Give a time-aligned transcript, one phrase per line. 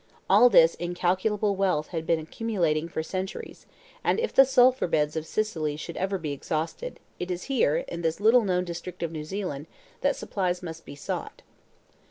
[0.27, 3.67] All this incalculable wealth had been accumulating for centuries,
[4.03, 8.01] and if the sulphur beds of Sicily should ever be exhausted, it is here, in
[8.01, 9.67] this little known district of New Zealand,
[10.01, 11.43] that supplies must be sought.